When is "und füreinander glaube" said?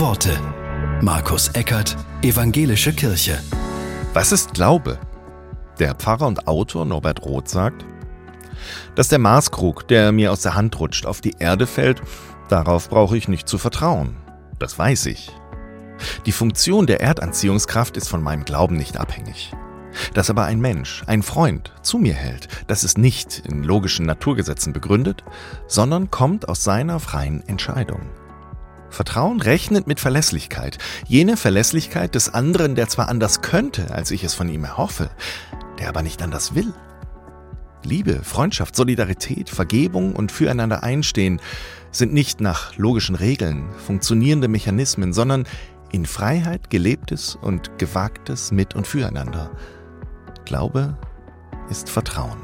48.74-50.96